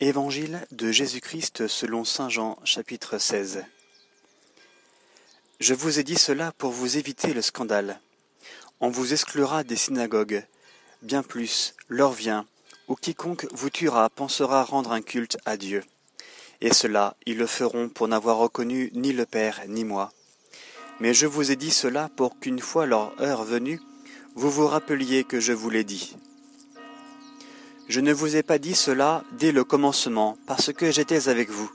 [0.00, 3.64] Évangile de Jésus-Christ selon Saint Jean chapitre 16
[5.58, 7.98] Je vous ai dit cela pour vous éviter le scandale.
[8.80, 10.44] On vous exclura des synagogues.
[11.00, 12.44] Bien plus, l'heure vient
[12.88, 15.82] où quiconque vous tuera pensera rendre un culte à Dieu.
[16.60, 20.12] Et cela, ils le feront pour n'avoir reconnu ni le Père ni moi.
[21.00, 23.80] Mais je vous ai dit cela pour qu'une fois leur heure venue,
[24.34, 26.16] vous vous rappeliez que je vous l'ai dit.
[27.88, 31.70] Je ne vous ai pas dit cela dès le commencement, parce que j'étais avec vous.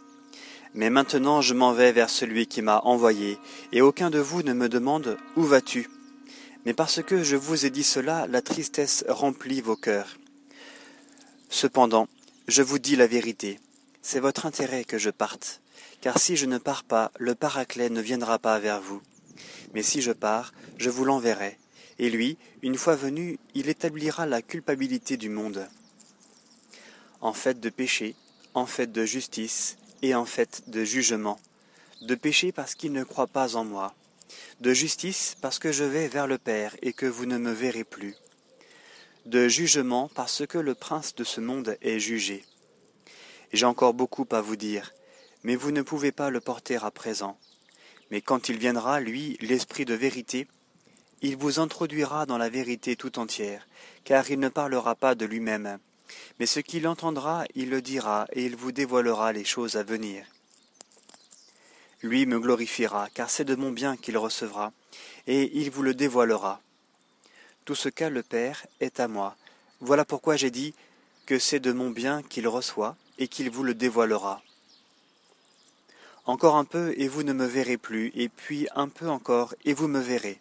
[0.73, 3.37] Mais maintenant je m'en vais vers celui qui m'a envoyé,
[3.71, 5.89] et aucun de vous ne me demande Où vas-tu
[6.65, 10.17] Mais parce que je vous ai dit cela, la tristesse remplit vos cœurs.
[11.49, 12.09] Cependant,
[12.49, 13.61] je vous dis la vérité,
[14.01, 15.61] c'est votre intérêt que je parte,
[16.01, 19.01] car si je ne pars pas, le Paraclet ne viendra pas vers vous.
[19.73, 21.57] Mais si je pars, je vous l'enverrai,
[21.99, 25.69] et lui, une fois venu, il établira la culpabilité du monde
[27.21, 28.15] en fait de péché,
[28.53, 31.39] en fait de justice et en fait de jugement.
[32.01, 33.93] De péché parce qu'il ne croit pas en moi.
[34.59, 37.83] De justice parce que je vais vers le Père et que vous ne me verrez
[37.83, 38.15] plus.
[39.25, 42.43] De jugement parce que le prince de ce monde est jugé.
[43.53, 44.93] J'ai encore beaucoup à vous dire,
[45.43, 47.37] mais vous ne pouvez pas le porter à présent.
[48.09, 50.47] Mais quand il viendra, lui, l'Esprit de vérité,
[51.21, 53.67] il vous introduira dans la vérité tout entière,
[54.03, 55.77] car il ne parlera pas de lui-même,
[56.39, 60.25] mais ce qu'il entendra, il le dira, et il vous dévoilera les choses à venir.
[62.01, 64.73] Lui me glorifiera, car c'est de mon bien qu'il recevra,
[65.27, 66.61] et il vous le dévoilera.
[67.65, 69.35] Tout ce qu'a le Père est à moi.
[69.79, 70.73] Voilà pourquoi j'ai dit
[71.25, 74.41] que c'est de mon bien qu'il reçoit, et qu'il vous le dévoilera.
[76.25, 79.73] Encore un peu, et vous ne me verrez plus, et puis un peu encore, et
[79.73, 80.39] vous me verrez.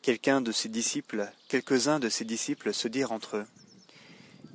[0.00, 3.46] Quelqu'un de ses disciples, quelques-uns de ses disciples se dirent entre eux.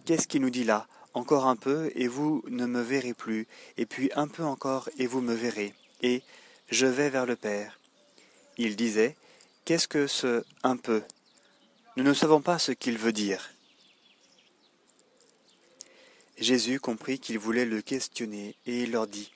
[0.08, 0.88] Qu'est-ce qu'il nous dit là?
[1.14, 5.06] Encore un peu, et vous ne me verrez plus, et puis un peu encore, et
[5.06, 6.24] vous me verrez, et
[6.70, 7.78] je vais vers le Père.
[8.58, 9.18] Il disait,
[9.66, 11.04] Qu'est-ce que ce un peu?
[11.98, 13.50] Nous ne savons pas ce qu'il veut dire.
[16.38, 19.34] Jésus comprit qu'il voulait le questionner, et il leur dit,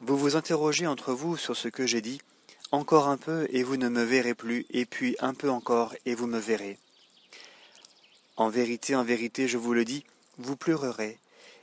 [0.00, 2.20] Vous vous interrogez entre vous sur ce que j'ai dit,
[2.72, 6.14] encore un peu, et vous ne me verrez plus, et puis un peu encore, et
[6.14, 6.78] vous me verrez.
[8.38, 10.04] En vérité, en vérité, je vous le dis,
[10.36, 11.18] vous pleurerez,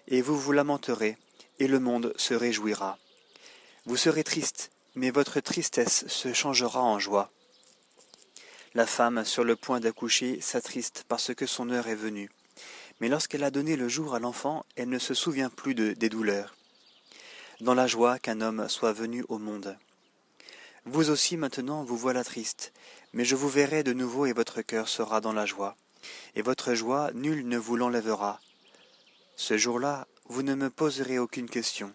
[0.09, 1.17] et vous vous lamenterez,
[1.57, 2.99] et le monde se réjouira.
[3.85, 7.31] Vous serez triste, mais votre tristesse se changera en joie.
[8.73, 12.29] La femme, sur le point d'accoucher, s'attriste parce que son heure est venue.
[12.99, 16.09] Mais lorsqu'elle a donné le jour à l'enfant, elle ne se souvient plus de, des
[16.09, 16.57] douleurs.
[17.61, 19.77] Dans la joie qu'un homme soit venu au monde.
[20.83, 22.73] Vous aussi maintenant vous voilà triste,
[23.13, 25.77] mais je vous verrai de nouveau et votre cœur sera dans la joie
[26.35, 28.39] et votre joie nul ne vous l'enlèvera.
[29.35, 31.91] Ce jour-là, vous ne me poserez aucune question.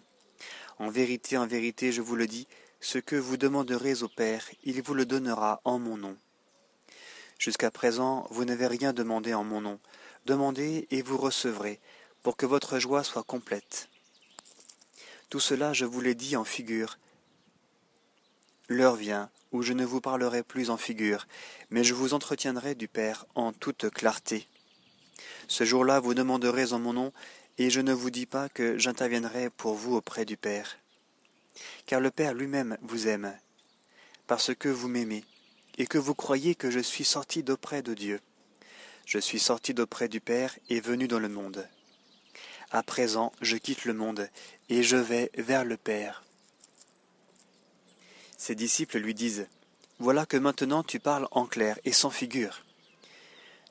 [0.79, 2.47] En vérité, en vérité, je vous le dis,
[2.81, 6.17] ce que vous demanderez au Père, il vous le donnera en mon nom.
[7.39, 9.79] Jusqu'à présent, vous n'avez rien demandé en mon nom.
[10.27, 11.81] Demandez et vous recevrez,
[12.23, 13.89] pour que votre joie soit complète.
[15.31, 16.99] Tout cela, je vous l'ai dit en figure.
[18.69, 21.27] L'heure vient où je ne vous parlerai plus en figure,
[21.71, 24.47] mais je vous entretiendrai du Père en toute clarté.
[25.49, 27.13] Ce jour-là, vous demanderez en mon nom,
[27.59, 30.79] et je ne vous dis pas que j'interviendrai pour vous auprès du Père.
[31.87, 33.37] Car le Père lui-même vous aime,
[34.27, 35.25] parce que vous m'aimez,
[35.77, 38.21] et que vous croyez que je suis sorti d'auprès de Dieu.
[39.05, 41.67] Je suis sorti d'auprès du Père et venu dans le monde.
[42.71, 44.29] À présent, je quitte le monde,
[44.69, 46.23] et je vais vers le Père.
[48.41, 49.47] Ses disciples lui disent
[49.99, 52.65] Voilà que maintenant tu parles en clair et sans figure.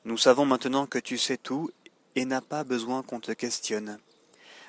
[0.04, 1.72] Nous savons maintenant que tu sais tout
[2.14, 3.98] et n'as pas besoin qu'on te questionne.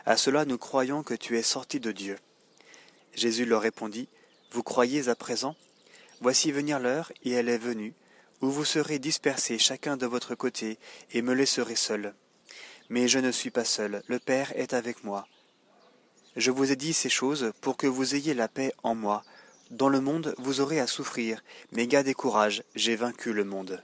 [0.08, 2.18] À cela nous croyons que tu es sorti de Dieu.
[3.14, 4.10] Jésus leur répondit
[4.50, 5.56] Vous croyez à présent?
[6.20, 7.94] Voici venir l'heure, et elle est venue,
[8.42, 10.80] où vous serez dispersés chacun de votre côté,
[11.12, 12.16] et me laisserez seul.
[12.90, 15.28] Mais je ne suis pas seul, le Père est avec moi.
[16.36, 19.24] Je vous ai dit ces choses pour que vous ayez la paix en moi.
[19.72, 21.42] Dans le monde, vous aurez à souffrir,
[21.72, 23.82] mais gardez courage, j'ai vaincu le monde.